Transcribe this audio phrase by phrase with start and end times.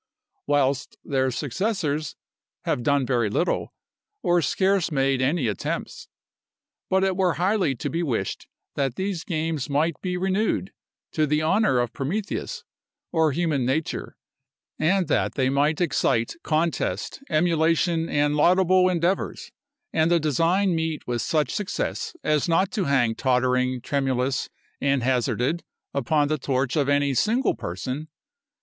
[0.47, 2.15] whilst their successors
[2.65, 3.71] have done very little,
[4.23, 6.07] or scarce made any attempts.
[6.89, 10.73] But it were highly to be wished that these games might be renewed,
[11.11, 12.63] to the honor of Prometheus,
[13.11, 14.17] or human nature,
[14.79, 19.51] and that they might excite contest, emulation, and laudable endeavors,
[19.93, 24.49] and the design meet with such success as not to hang tottering, tremulous,
[24.81, 25.63] and hazarded,
[25.93, 28.07] upon the torch of any single person.